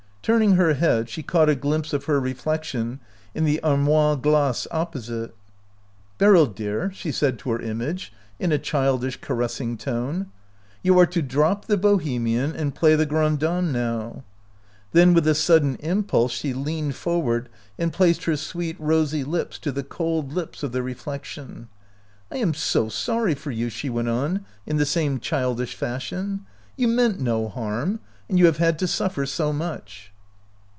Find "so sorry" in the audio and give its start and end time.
22.53-23.33